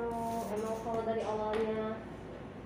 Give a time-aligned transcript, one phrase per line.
[0.00, 2.00] emang emang kalau dari awalnya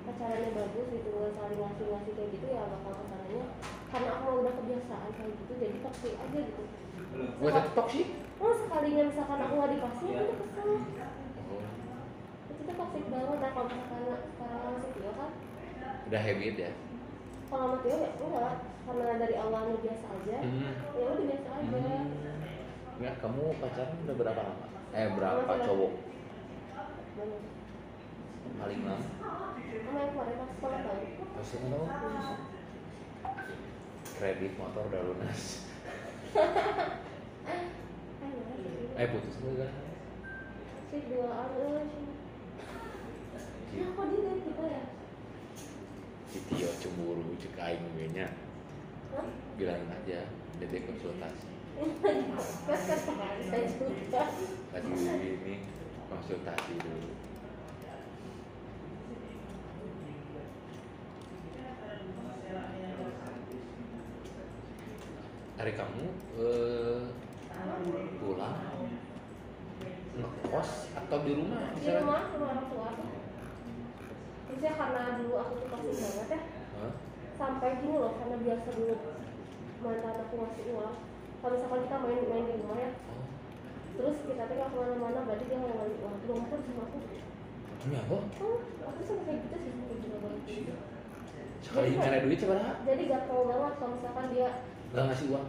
[0.05, 3.45] pacarannya bagus gitu nggak saling ngasih ngasih kayak gitu ya bakal kesannya
[3.89, 6.62] karena aku udah kebiasaan kayak gitu jadi toxic aja gitu.
[7.14, 8.08] Gue tetap toksik
[8.43, 10.68] oh sekalinya misalkan aku nggak dikasih aku tuh kesel.
[10.68, 11.63] Oh,
[12.53, 14.03] itu tuh toxic banget nah kalau misalkan
[14.35, 15.30] sekarang si Tio kan.
[16.05, 16.71] Udah habit ya?
[17.49, 18.57] Kalau sama Tio ya enggak.
[18.85, 20.72] Karena dari awalnya biasa aja hmm.
[20.93, 21.79] ya udah biasa aja.
[22.94, 24.66] Enggak, kamu pacaran udah berapa lama?
[24.93, 25.93] Eh berapa Masih cowok?
[27.14, 29.07] Paling lama?
[29.63, 31.86] kemarin pas sekolah?
[34.19, 35.42] Kredit motor udah lunas.
[38.95, 39.75] Eh putus enggak?
[40.94, 41.50] si dua
[43.75, 44.86] ya kok dia dari kita ya
[46.31, 48.31] Si Tio cemburu cek aing we nya.
[49.58, 50.31] Bilangin aja,
[50.62, 51.50] dedek konsultasi.
[54.75, 55.55] Lagi ini
[56.14, 57.10] konsultasi dulu.
[65.54, 66.04] Hari kamu
[66.38, 67.02] eh,
[68.18, 68.58] pulang
[70.14, 71.74] ngekos atau di rumah?
[71.74, 73.10] di rumah sama orang tua tuh
[74.44, 76.40] Maksudnya karena dulu aku tuh kasih banget ya
[76.78, 76.92] Hah?
[77.34, 78.94] sampai gini loh karena biasa dulu
[79.82, 80.94] mantan aku ngasih uang
[81.42, 83.23] kalau misalkan kita main main di rumah ya Oh,
[83.95, 86.98] terus kita tuh nggak ke mana-mana berarti dia nggak ngasih uang belum pun sama aku.
[87.84, 88.17] Ini apa?
[88.17, 88.59] oh
[88.91, 90.17] aku sama kayak gitu sih kayak gitu.
[90.19, 90.42] Banget
[91.64, 94.48] Sekali Jadi, nyari duit coba jadi gatel banget kalau misalkan dia
[94.95, 95.47] Gak ngasih uang.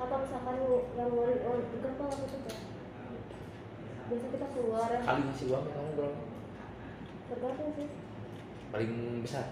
[0.00, 0.54] Atau misalkan
[0.96, 2.62] yang ngeluarin uang gatel aku tuh kayak
[4.10, 5.00] biasa kita keluar ya.
[5.04, 6.20] Kali ngasih uang ke kamu berapa?
[7.30, 7.88] tergantung sih.
[8.74, 8.92] Paling
[9.22, 9.46] besar.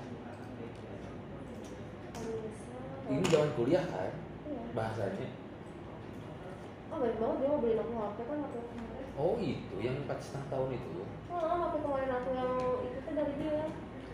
[2.11, 2.81] Kalau besar.
[3.07, 4.13] Ini zaman kuliah kan?
[4.51, 4.63] iya.
[4.75, 5.29] Bahasanya
[6.89, 10.19] oh baik banget dia mau beliin aku HP kan waktu kemarin Oh itu, yang empat
[10.23, 10.91] setengah tahun itu
[11.29, 13.55] oh waktu kemarin aku yang itu tuh dari dia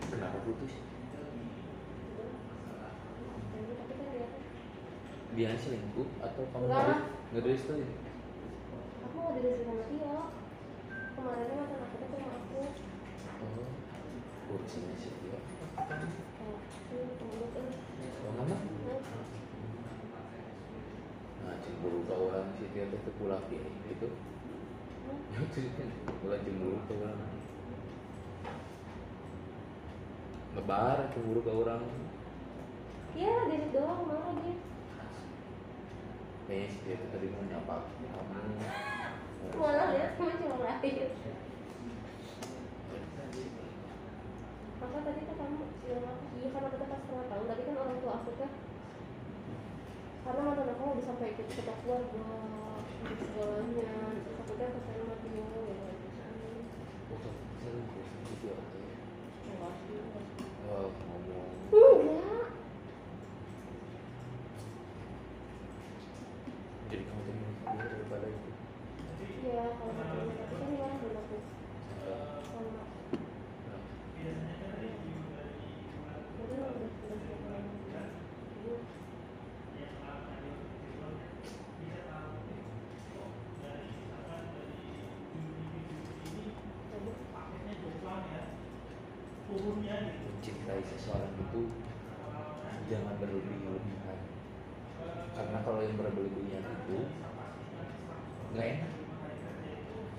[0.05, 0.73] Kenapa putus?
[5.35, 6.99] Dia selingkuh atau kamu nggak
[7.35, 7.73] nggak dari situ?
[9.03, 10.15] aku mau diri sama dia
[11.11, 12.59] kemarin mantan aku tuh sama aku
[13.35, 13.67] Oh,
[14.55, 15.39] urusannya sih dia.
[15.75, 16.07] kayak
[16.95, 17.65] ini pembunuh kan
[18.23, 18.55] Oh nama?
[21.45, 24.09] Nah, cemburu ke orang sih dia tuh pulang dia gitu.
[25.31, 25.89] Ya itu kan.
[26.25, 27.19] Bukan cemburu ke orang.
[30.57, 31.83] Lebar cemburu ke orang.
[33.15, 34.59] iya diri doang malah dia.
[36.49, 37.75] Kayaknya sih dia tuh tadi mau nyapa.
[39.61, 41.13] Malah lihat cuma cuma lahir
[44.85, 47.99] maka tadi tuh kamu bilang aku iya karena kita pas setengah tahun tadi kan orang
[48.05, 48.51] tua aku tuh
[50.25, 52.25] karena mantan aku mau sampai ikut kita keluarga
[53.05, 53.93] ikut sekolahnya
[54.25, 55.45] ke sana sama dia ya.
[59.45, 59.69] Enggak
[66.89, 68.49] Jadi kamu terima daripada itu.
[69.45, 70.25] Iya, kalau tapi
[70.57, 71.37] kan dia orang belum aku
[72.49, 72.81] sama
[74.25, 74.41] jadi
[76.49, 76.89] udah udah
[77.21, 78.09] siap banget.
[78.65, 78.81] Iya.
[89.55, 91.61] Mencintai seseorang itu
[92.91, 94.19] jangan berlebih-lebihan.
[95.35, 96.99] Karena kalau yang berlebih-lebihan itu
[98.51, 98.91] nggak enak.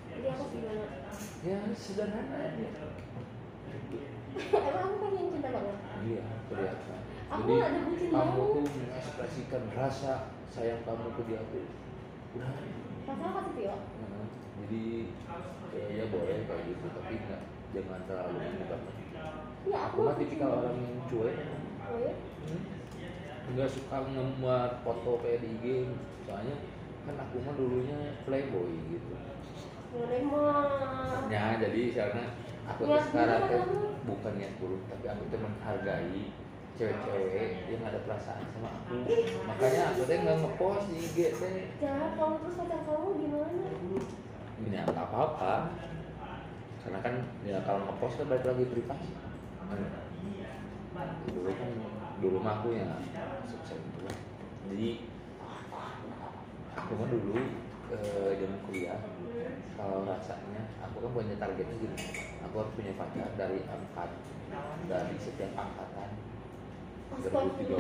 [0.09, 0.85] Jadi aku gimana?
[1.45, 2.69] ya sederhana aja.
[4.37, 5.77] Emang aku pengen cinta banget.
[6.05, 7.01] iya kelihatan.
[7.27, 10.13] Aku jadi ada bucin kamu tuh mengekspresikan rasa
[10.53, 11.67] sayang kamu ke dia tuh
[12.37, 12.53] udah.
[13.07, 13.77] Pasal kasih Tio.
[13.79, 14.27] Nah,
[14.65, 14.85] jadi
[15.73, 17.43] ya, ya boleh kayak gitu tapi nggak
[17.77, 18.81] jangan terlalu menyebar
[19.67, 21.37] Iya, aku mah tipikal orang yang cuek?
[21.83, 22.15] Oh ya?
[23.47, 25.65] nggak suka ngemuat foto kayak di IG
[26.23, 26.57] soalnya
[27.07, 29.15] kan aku mah dulunya playboy gitu.
[30.27, 31.31] Mah.
[31.31, 32.25] ya jadi karena
[32.67, 33.79] aku Niat sekarang kamu.
[34.03, 36.23] bukan niat buruk tapi aku tuh menghargai
[36.77, 38.99] cewek-cewek yang ada perasaan sama aku.
[39.47, 43.67] Makanya aku tuh nggak ngepost di IG teh Jangan kamu terus pacar kamu gimana?
[44.57, 45.55] ini nggak apa-apa
[46.87, 49.11] karena kan ya kalau ngepost kan balik lagi privasi
[51.35, 51.71] dulu kan
[52.23, 52.95] dulu mah aku ya
[53.51, 54.01] sukses itu
[54.71, 54.89] jadi
[56.79, 57.35] aku mah dulu
[57.91, 59.01] eh, zaman kuliah
[59.75, 61.99] kalau rasanya aku kan punya targetnya gini.
[62.49, 64.11] Aku harus punya pacar dari angkat
[64.89, 66.11] dari setiap angkatan.
[67.23, 67.71] 2013,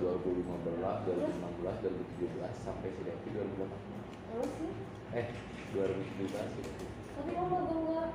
[0.00, 4.72] 2016, 2017 sampai Devi 2018 Kamu sih?
[5.12, 5.26] eh
[5.76, 6.32] 2017
[6.64, 6.70] gitu
[7.14, 8.08] Tapi kamu agak enggak.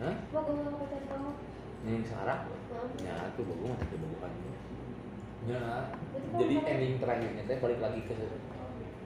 [0.00, 0.14] Hah?
[0.32, 1.30] Bagus sama pacar kamu.
[1.80, 2.86] yang Sarah Hah?
[3.00, 4.30] ya itu bagus mah tapi bukan
[5.48, 5.64] ya
[6.12, 8.12] Berarti kamu jadi ending terakhirnya teh balik lagi ke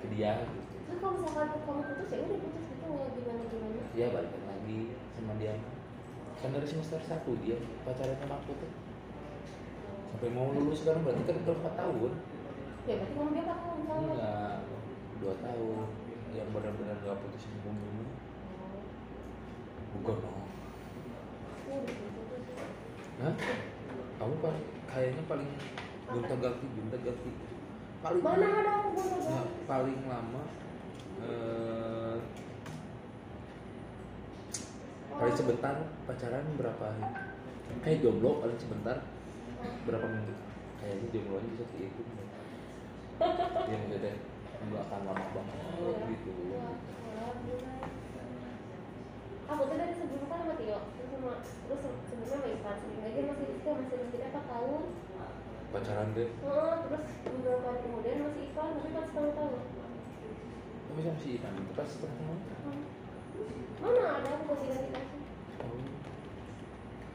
[0.02, 3.82] ke dia gitu Terus kalau misalkan kamu putus ya udah putus gitu nggak gimana gimana.
[3.94, 4.78] ya balik lagi
[5.14, 5.54] sama dia
[6.34, 8.70] kan dari semester satu dia pacaran sama aku tuh
[10.10, 12.12] sampai mau lulus sekarang berarti kan udah empat tahun
[12.84, 13.94] Ya berarti kamu dia kakak sama.
[14.02, 14.56] enggak
[15.22, 15.78] dua tahun
[16.34, 18.06] yang benar-benar nggak putus hubungan
[19.94, 20.34] bukan Oh, udah.
[23.14, 23.34] Hah?
[24.14, 24.54] kamu kan
[24.86, 25.50] kayaknya paling
[26.06, 27.30] gonta ganti gonta ganti
[27.98, 28.74] paling Mana ada.
[29.24, 30.42] Ya, paling lama
[31.24, 32.16] eh,
[35.10, 35.74] paling sebentar
[36.04, 37.04] pacaran berapa hari?
[37.82, 38.96] Kayak jomblo paling sebentar
[39.86, 40.34] berapa minggu?
[40.78, 42.02] Kayaknya jomblonya bisa kayak itu
[43.64, 44.12] ya maksudnya
[44.64, 45.58] nggak akan lama banget
[46.12, 46.30] gitu
[49.44, 53.24] Aku tuh dari sebelum kan sama Tio, terus sama terus sebelumnya sama Ivan, sebelumnya dia
[53.24, 54.82] masih dia masih masih empat tahun.
[55.70, 59.60] pacaran deh Heeh, terus beberapa hari kemudian masih Ivan, tapi pas setengah tahun.
[60.84, 62.80] tapi sama si Ivan itu pas setengah tahun Hmm.
[63.76, 65.20] Mana ada aku masih kasih.
[65.60, 65.84] Oh.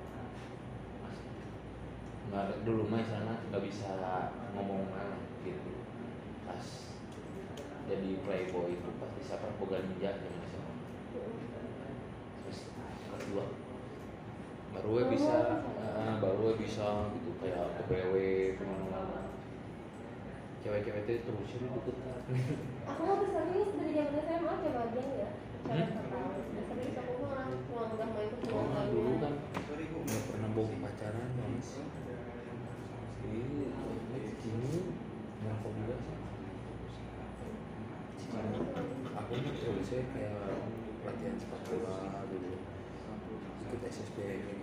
[2.27, 3.95] Nggak dulu mah sana nggak bisa
[4.59, 5.73] ngomong mana gitu.
[6.43, 6.67] Pas
[7.87, 10.75] jadi playboy itu pas bisa kan boga ninja yang SMA.
[12.43, 12.59] Terus
[13.15, 13.66] kedua
[14.77, 15.65] baru gue bisa,
[15.97, 18.15] eh, baru gue bisa gitu kayak ke BW
[18.61, 19.33] ke mana-mana.
[20.61, 21.97] Cewek-cewek itu terus deket
[22.85, 25.31] Aku mau serius dari zaman SMA coba aja ya.
[25.65, 25.89] Cara Hmm?
[26.69, 29.35] Serius aku mah mau mau ikut Oh, dulu kan
[30.07, 31.71] nggak pernah bawa pacaran mas.
[33.25, 33.43] Ini
[34.45, 34.73] ini
[35.41, 36.17] merokok juga sih.
[38.21, 38.61] Cicing.
[39.17, 40.61] Aku terusnya kayak
[41.01, 42.56] pelatihan sepak bola dulu.
[43.67, 44.55] Ikut SSB gitu.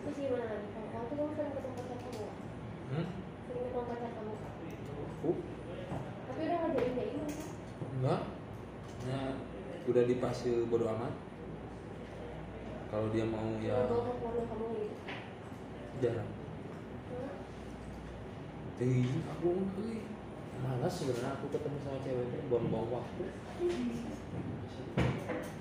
[0.00, 0.66] Terus gimana lagi?
[0.72, 2.36] Kalau kamu tuh kamu sering ketemu pacar kamu nggak?
[2.90, 3.06] Hmm?
[3.46, 4.52] Sering ketemu pacar kamu nggak?
[5.20, 5.36] Uh,
[6.26, 7.22] Tapi udah ngajarin dia ini.
[8.00, 8.22] enggak.
[9.00, 9.30] Nah,
[9.90, 11.14] udah di fase bodo amat.
[12.90, 14.02] Kalau dia mau ya gitu.
[16.02, 16.30] jarang.
[18.74, 19.50] Jadi aku
[19.86, 20.02] eh,
[20.58, 23.24] malas sebenarnya aku ketemu sama ceweknya buang-buang waktu.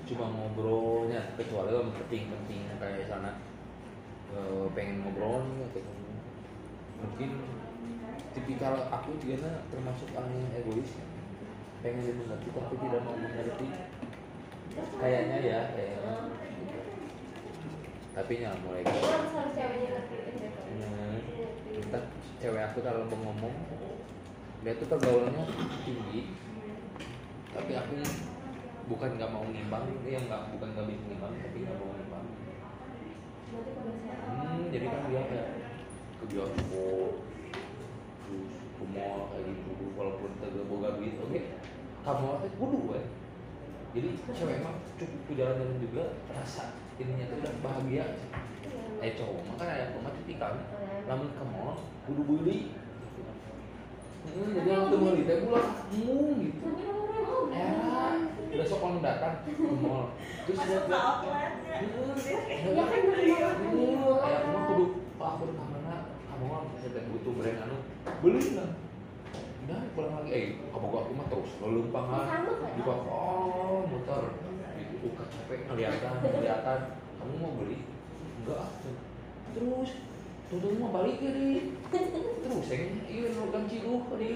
[0.10, 3.38] Cuma ngobrolnya kecuali kalau penting-penting kayak sana
[4.34, 6.10] eh, pengen ngobrol ketemu.
[7.06, 7.32] Mungkin
[8.34, 10.98] tipikal aku juga termasuk orang yang egois.
[11.86, 13.99] Pengen dimengerti tapi tidak mau mengerti.
[15.00, 16.13] Kayaknya ya, kayaknya.
[18.15, 18.83] Tapi ya mulai.
[18.83, 19.39] Hmm.
[21.69, 21.81] Ngertiin.
[21.81, 22.00] kita
[22.41, 23.55] cewek aku kalau mau ngomong
[24.59, 25.43] dia tuh pergaulannya
[25.88, 26.36] tinggi
[27.50, 27.93] tapi aku
[28.91, 32.25] bukan nggak mau ngimbang dia nggak bukan nggak bisa ngimbang tapi nggak mau ngimbang
[34.29, 35.50] hmm, jadi kan dia kayak
[36.19, 37.12] ke bioskop
[38.27, 41.39] terus ke mall kayak gitu walaupun tegak boga duit oke
[42.03, 43.05] kamu tuh kudu kan
[43.89, 48.05] jadi cewek emang cukup ke jalan-jalan juga rasa ininya tuh udah bahagia.
[49.01, 50.63] Eh cowok makanya ya cowok mah tipikalnya
[51.10, 52.58] lamun ke mall kudu beli.
[54.29, 56.65] Hmm, jadi waktu beli teh pulang hmm gitu.
[57.50, 57.98] Era
[58.53, 60.13] besok kalau datang ke mall.
[60.46, 64.15] Terus lihat lihat hmm, Ya kan beli makan di hmm, mall.
[64.22, 64.86] kayak aku mah kudu
[65.17, 65.96] aku ke mana
[66.29, 67.77] kamu mah saya butuh brand anu.
[68.22, 68.69] Beli lah
[69.69, 70.29] udah pulang lagi.
[70.33, 71.51] Eh kamu gua aku mah terus?
[71.61, 72.41] Ya, kan?
[72.73, 74.23] di bawah oh muter.
[74.81, 76.79] Itu buka capek kelihatan kelihatan
[77.21, 77.77] kamu mau beli?
[78.41, 78.65] Enggak
[79.49, 79.91] terus
[80.49, 81.77] tuh mah balik ya di.
[82.41, 84.29] Terus yang iya logam ciluh di.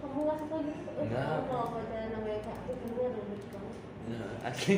[0.00, 0.90] Kamu nggak suka gitu?
[1.04, 1.44] Enggak.
[1.44, 2.10] Kalau pacaran
[4.40, 4.76] asli.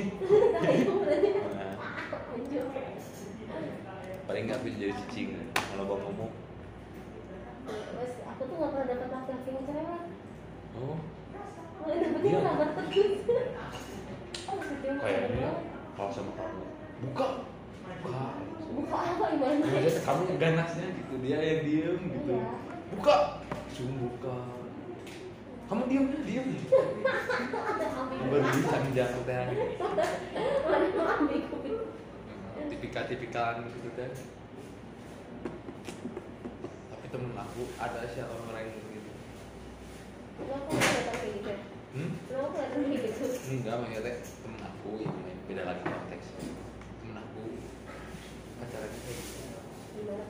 [0.53, 3.89] Nah, itu berarti Nah, anjir.
[4.33, 5.29] Paling nggak bisa jadi cicing.
[5.53, 6.33] Kalau bang ngomong
[8.33, 10.05] aku tuh gak pernah dapet laki-laki yang cerewet
[10.81, 10.99] oh.
[11.85, 13.13] Malah dapetnya Iya.
[14.51, 15.51] Oh, sedih kayaknya
[15.95, 16.65] kalau sama kamu.
[17.05, 17.27] Buka.
[17.85, 18.25] Buka.
[18.73, 19.65] Buka apa gimana?
[19.65, 21.15] Maksudnya kamu yang ganasnya gitu.
[21.23, 22.35] Dia yang diem gitu.
[22.41, 22.49] Iya.
[22.97, 23.17] buka.
[23.53, 24.37] Langsung buka.
[25.69, 26.47] Kamu diem ya diem.
[27.71, 29.45] Ada ambigu berbincang jatuh teh.
[30.67, 31.57] Mana ambigu
[32.53, 34.13] tipikal tipikalan gitu kan
[36.89, 39.11] tapi temen aku ada sih orang-orang yang gitu
[40.33, 41.53] Kenapa aku kelihatan kayak gitu?
[41.95, 42.11] hmm?
[42.27, 43.27] Kenapa aku kelihatan kayak gitu?
[43.53, 46.27] enggak maksudnya temen aku yang beda lagi konteks
[47.01, 47.43] temen aku
[48.59, 49.41] pacarannya kayak gitu
[49.93, 50.27] Gimana?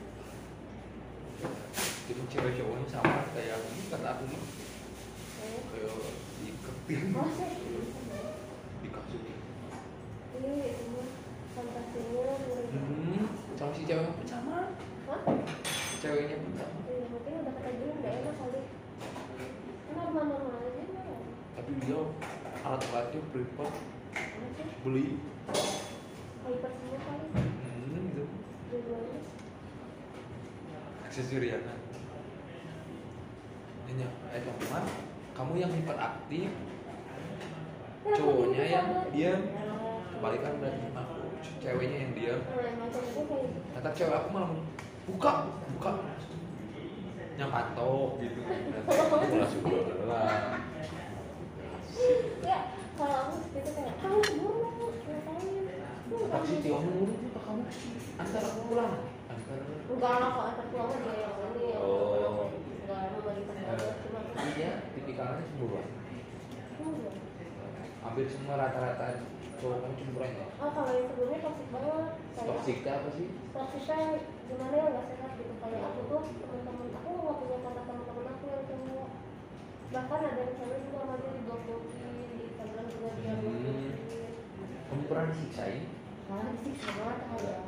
[2.02, 4.42] itu cewek cowoknya sama kayak ini kata aku mah
[5.70, 5.90] kayak
[6.38, 7.46] diiketin Masa?
[8.82, 9.20] dikasih
[10.32, 11.04] Ini semua
[11.54, 12.68] fantasinya mirip.
[12.74, 13.22] hmm,
[13.92, 14.56] cewek pun sama
[15.04, 15.20] Hah?
[16.00, 18.60] ceweknya pun sama Iya, mungkin udah ketagihan enak kali.
[19.84, 21.16] Kan normal-normal aja ya?
[21.52, 22.00] tapi dia
[22.62, 24.66] alat-alatnya prefer Apa sih?
[24.80, 25.06] beli
[26.72, 27.26] semua kali.
[27.28, 28.24] hmm, gitu
[28.72, 29.20] Dua-duanya.
[31.04, 31.74] aksesoriana
[33.84, 34.40] hanya eh
[35.32, 36.48] kamu yang hiperaktif
[38.02, 40.02] Ya, cowoknya yang diam sama.
[40.10, 40.66] kebalikan aku
[41.58, 42.36] ceweknya yang gitu.
[43.74, 44.50] kata cewek aku malah
[45.04, 45.32] buka
[45.74, 45.90] buka
[47.34, 49.58] nyapato gitu aku
[52.42, 52.58] Ya,
[52.98, 54.58] kalau aku itu kayak kamu buru
[55.06, 55.64] ngapain?
[56.62, 57.62] Tio nurut juga kamu
[58.16, 58.94] antar aku pulang
[59.28, 62.50] antar Enggak lah, kalau antar pulang dia yang ini yang Oh.
[62.82, 65.86] enggak mau bagi banget cuma aku iya tipikalnya enggak.
[68.02, 69.06] hampir semua rata-rata
[69.62, 72.10] cowok kamu cemburuan ya Oh, kalau yang sebelumnya toxic banget.
[72.32, 73.96] Kayak toksiknya apa sih toksiknya
[74.46, 78.44] gimana ya nggak sehat gitu kayak aku tuh teman-teman aku nggak punya kontak teman-teman aku
[78.48, 79.08] yang cowok
[79.92, 83.90] bahkan ada yang cewek juga sama dia di blog blokin di Instagram juga dia Hmm.
[84.88, 85.82] kamu pernah disiksain
[86.22, 87.60] Nah, sih sama ya.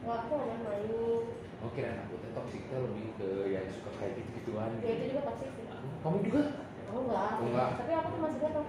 [0.00, 1.22] Wah, aku hanya main.
[1.58, 5.22] oh kira aku tuh toksiknya lebih ke yang suka kayak gitu gituan Ya itu juga
[5.28, 5.66] toxic sih.
[5.98, 6.40] kamu juga
[6.88, 7.36] Oh enggak.
[7.44, 7.68] Enggak.
[7.78, 8.64] Tapi aku tuh masih soalnya.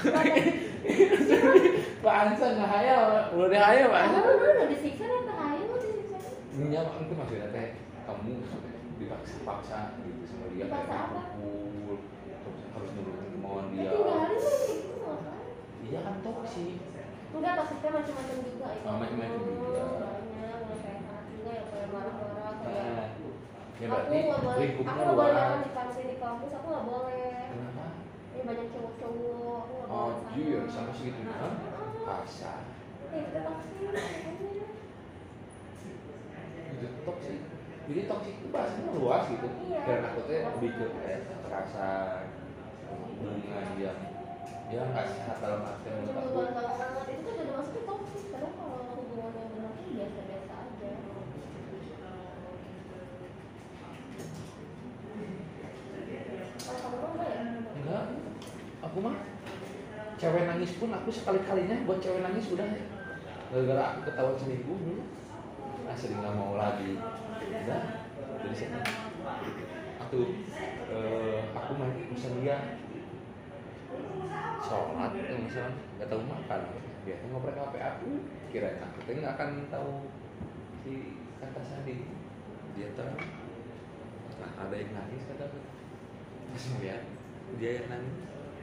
[2.00, 3.04] Pak Ansa nggak hayal,
[3.36, 4.24] udah deh hayal Pak Ansa.
[4.24, 6.16] Kamu udah disiksa nih, tak ayo lu disiksa.
[6.50, 7.76] Iya, itu maksudnya teh
[8.08, 8.40] kamu
[8.96, 11.20] dipaksa-paksa gitu sama dia Dipaksa apa?
[12.70, 13.92] harus nurutin kemauan Ya dia.
[13.92, 14.00] aja
[14.70, 15.52] gitu ngapain?
[15.84, 16.80] Iya kan toksik.
[17.30, 18.84] Enggak, toksiknya macam-macam juga itu.
[18.88, 19.84] Oh, macam-macam juga.
[20.00, 23.08] Banyak, nggak sehat juga yang kayak marah-marah Nah,
[23.80, 27.40] ya aku berarti aku nggak boleh di kampus di kampus, aku nggak boleh.
[27.50, 27.84] Kenapa?
[28.30, 30.19] Ini banyak cowok-cowok, aku nggak Oh, boleh.
[30.38, 31.34] Iya, sampai segitunya.
[31.34, 31.54] Ah,
[32.06, 32.62] Kasar.
[33.10, 33.90] Ya, itu makanya.
[36.70, 37.40] Itu toksik.
[37.90, 39.48] Jadi toksik itu bahasanya luas gitu.
[39.66, 39.80] Iya.
[39.82, 42.24] Dan aku tuh lebih ke kayak kekerasan,
[42.86, 43.98] hubungan yang
[44.70, 46.46] ya nggak sehat dalam artian menurut aku.
[47.10, 50.90] Itu toksik karena kalau hubungan yang benar tuh biasa-biasa aja.
[56.60, 57.42] Kalau kamu mah enggak ya?
[57.74, 58.04] Enggak,
[58.86, 59.16] aku mah
[60.20, 62.68] cewek nangis pun aku sekali kalinya buat cewek nangis udah.
[63.50, 65.02] Gara-gara aku ketawa seminggu dulu.
[65.88, 67.00] Ah sering nggak mau lagi.
[67.40, 67.82] Udah
[68.44, 68.84] dari sana
[70.04, 70.20] aku
[70.92, 72.76] eh, aku main pesan dia.
[74.60, 76.60] Sholat eh, misalnya nggak tahu makan.
[77.08, 78.10] Biasanya ngoprek HP aku.
[78.52, 79.92] Kira aku tuh nggak akan tahu
[80.84, 81.96] si kata Sandi.
[82.76, 83.16] Dia tahu
[84.36, 85.58] nah ada yang nangis kata aku.
[86.52, 87.02] Pas ngeliat
[87.56, 88.16] dia yang nangis.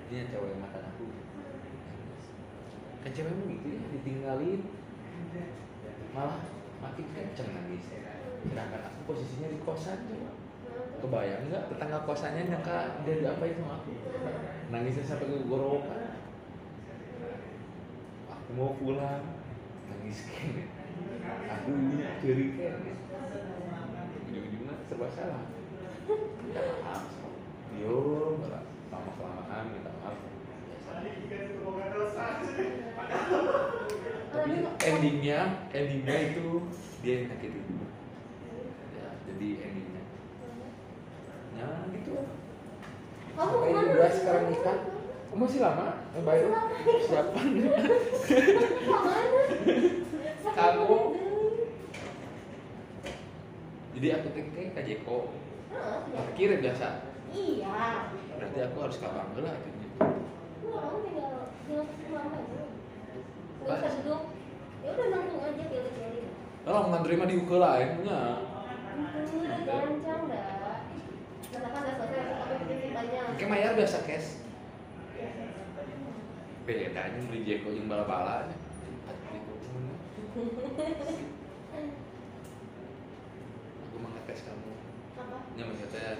[0.08, 1.27] Dia yang cewek yang makan aku
[3.04, 4.62] kan cewekmu gitu ya ditinggalin.
[6.16, 6.42] Malah
[6.78, 7.90] makin kenceng nangis
[8.48, 10.32] sedangkan aku posisinya di kosan coba.
[10.98, 13.94] Kebayang nggak tetangga kosannya nyangka dia diapain sama aku?
[14.74, 16.22] Nangisnya sampai ke gorokan
[18.30, 19.26] aku mau pulang.
[19.88, 20.68] Nangis kene
[21.48, 22.94] aku ini ceri kene
[24.28, 25.46] ujung-ujungnya serba salah.
[26.08, 27.04] Minta maaf
[27.74, 30.16] diam malah lama kelamaan minta maaf
[34.38, 35.40] tapi endingnya
[35.74, 36.62] endingnya itu
[37.02, 37.66] dia yang nyakitin.
[38.96, 40.04] Ya, jadi endingnya.
[41.58, 42.14] Ya gitu.
[43.38, 43.94] Kamu ke mana?
[43.94, 44.78] udah sekarang nikah?
[45.28, 46.00] Oh, masih lama?
[46.16, 46.50] Eh, Bayu
[47.06, 47.38] siapa?
[50.58, 50.98] Kamu.
[53.98, 55.20] Jadi aku teh ke Jeko.
[56.14, 56.88] Parkir biasa.
[57.34, 58.10] Iya.
[58.40, 59.77] Berarti aku harus ke Bangla akhirnya
[61.78, 62.66] Lama dulu
[63.68, 64.22] nggak bisa duduk
[64.82, 66.26] ya udah nanggung aja pilih pilih
[66.66, 68.20] Kalau nggak terima di ukel lah ya, punya.
[73.38, 74.44] Kayak mayar biasa cash.
[76.68, 78.52] Bedanya beli Jeko yang bala-bala.
[83.80, 84.72] Aku mau ngetes kamu.
[85.16, 86.20] apa Yang ngetes.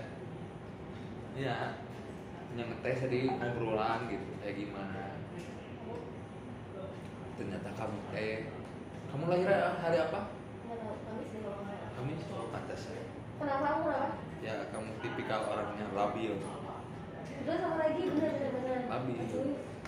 [1.36, 1.76] Iya.
[2.56, 5.17] Yang ngetes tadi ngobrolan gitu, kayak gimana.
[7.38, 8.50] Ternyata kamu eh
[9.08, 10.20] kamu lahir hari apa?
[11.98, 12.22] Kamis.
[12.30, 13.02] Oh, pantas ya.
[13.38, 16.38] kenapa kamu kenapa Ya, kamu tipikal orangnya labil.
[17.38, 19.18] udah sama lagi bener bener bener Labil.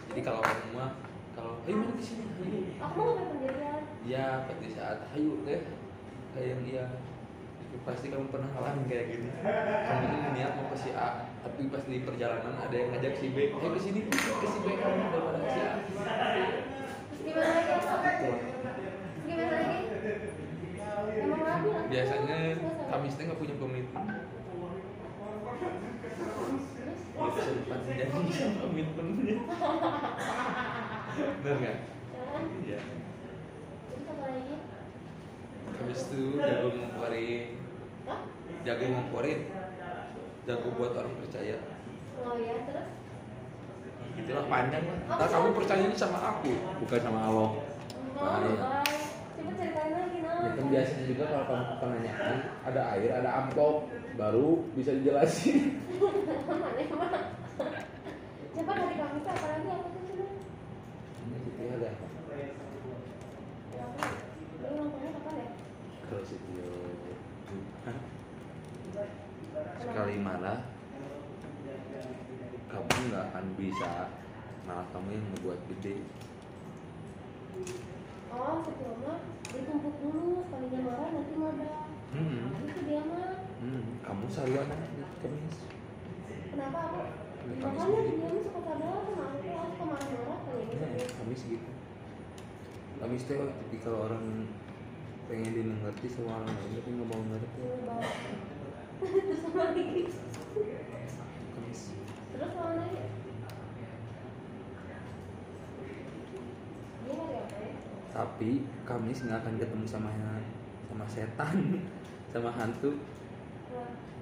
[0.09, 0.91] Jadi kalau kamu mah
[1.35, 2.59] kalau ayo mana di sini, ayo.
[2.79, 5.61] aku mau pendirian Ya, pada saat ayo deh
[6.33, 6.83] kayak yang dia
[7.85, 9.29] pasti kamu pernah ngalamin kayak gini.
[9.43, 11.09] Kamu ini niat mau ke si A,
[11.41, 14.67] tapi pas di perjalanan ada yang ngajak si B, ayo ke sini ke si B
[14.73, 15.73] kamu daripada si A.
[17.29, 17.73] gimana lagi
[19.29, 19.77] gimana lagi.
[21.89, 22.37] Biasanya?
[22.89, 24.05] Kamis teh nggak punya komitmen.
[27.99, 29.37] Janji sama komitmennya.
[31.43, 31.77] Bener nggak?
[32.65, 32.79] Iya.
[35.79, 37.47] Habis itu jago ngomporin,
[38.67, 39.39] jago ngomporin,
[40.43, 41.57] jago buat orang percaya.
[42.19, 42.98] Oh ya, terus?
[44.17, 44.97] Itulah panjang lah.
[45.17, 46.51] Ntar kamu percayanya sama aku,
[46.81, 47.49] bukan sama Allah.
[48.17, 48.51] Bahaya.
[48.57, 49.03] bye.
[49.37, 50.53] Coba ceritain lagi, Ya nah.
[50.55, 52.35] kan biasanya juga kalau kamu penanyaan
[52.65, 53.75] ada air, ada amplop,
[54.17, 55.59] baru bisa dijelasin.
[58.49, 60.25] Coba hari Kamis apa lagi apa tuh coba?
[61.23, 61.91] Ini gitu ya ada.
[63.71, 64.07] Ya, apa?
[64.59, 65.47] Lu ulang tahunnya kapan ya?
[66.09, 66.67] Kalau Sitio
[67.87, 67.97] Hah?
[69.79, 70.59] sekali marah
[72.69, 73.91] kamu nggak akan bisa
[74.63, 75.95] malah kamu yang membuat gede
[78.29, 79.19] Oh, mah
[79.49, 81.81] ditumpuk dulu, sekalinya marah nanti marah.
[82.13, 82.61] hmm.
[82.61, 83.41] Itu dia mah.
[83.59, 83.83] Hmm.
[83.99, 85.57] kamu aja di kemis
[86.49, 86.97] Kenapa aku?
[87.49, 90.85] Ya, Makanya dia suka sadar sama aku, aku kemarah-marah kayak gitu.
[90.85, 91.69] ya, kamis gitu
[92.99, 94.25] kamis teh tipikal orang
[95.25, 97.97] pengen dimengerti sama orang lain tapi nggak mau ngerti Iya.
[98.99, 99.83] Terus apa lagi?
[101.49, 101.81] kamis
[102.29, 102.99] Terus apa lagi?
[106.99, 107.71] Dia nyari apa ya?
[108.19, 108.49] Tapi
[108.83, 110.11] kamis nggak akan ketemu sama
[110.91, 111.55] sama setan
[112.35, 112.99] sama hantu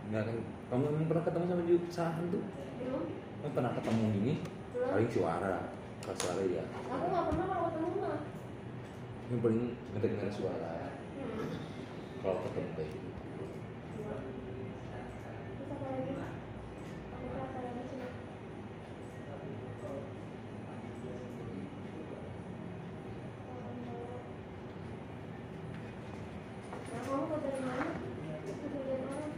[0.08, 0.38] nggak akan
[0.70, 2.40] kamu emang pernah ketemu sama ju- sama hantu
[2.78, 3.04] belum?
[3.42, 4.34] kamu pernah ketemu gini
[4.70, 4.90] Belum?
[4.94, 5.56] paling suara
[6.06, 8.20] kalau suara ya Aku nggak pernah kalau ketemu mah.
[9.28, 10.74] yang paling ngedengar suara
[11.18, 11.50] Hmm.
[12.22, 13.10] kalau ketemu kayak gitu
[15.58, 16.14] Terus apa lagi?
[16.14, 18.08] Aku apa lagi coba?
[26.88, 27.86] Nah, kamu kau dari mana?
[28.48, 29.32] Kejadian orang.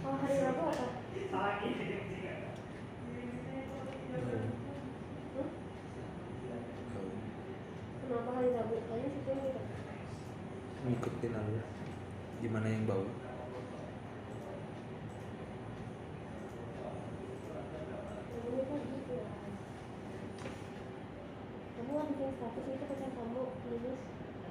[0.00, 0.86] Oh, hari Rabu apa?
[5.28, 5.48] Hmm?
[7.98, 8.74] Kenapa hari Rabu?
[8.88, 9.17] Kayaknya sih kayak gitu.
[10.88, 11.64] Ngikutin alur
[12.40, 13.28] gimana yang bau ya.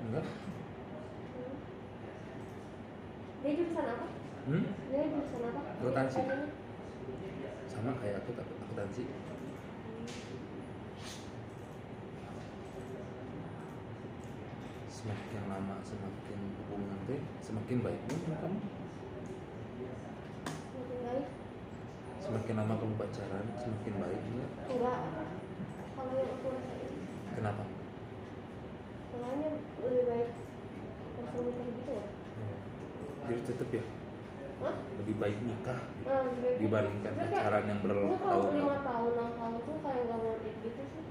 [0.08, 0.24] Enggak
[1.38, 1.54] Hmm.
[3.44, 4.06] Dia jurusan apa?
[4.50, 4.66] hmm?
[4.90, 5.62] Dia jurusan apa?
[5.78, 6.20] Akuntansi.
[7.70, 9.04] Sama kayak aku takut akuntansi
[15.08, 18.60] semakin lama semakin hubungan teh semakin baik nih kamu
[21.00, 21.26] baik.
[22.20, 25.00] semakin lama kamu pacaran semakin baik enggak Enggak.
[25.96, 26.91] Kalau yang aku rasain,
[27.34, 27.63] kenapa
[29.10, 30.30] makanya lebih baik
[31.17, 32.06] langsung nikah gitu ya.
[33.24, 33.84] jadi tetap ya
[34.60, 34.76] Hah?
[35.00, 36.58] lebih baik nikah Nah, lebih baik.
[36.60, 40.56] dibandingkan kayak- pacaran yang Gue kalau bertahun lima tahun, enam tahun tuh kayak nggak it
[40.62, 41.04] gitu sih.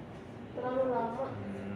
[0.52, 1.26] Terlalu lama.
[1.32, 1.75] hmm.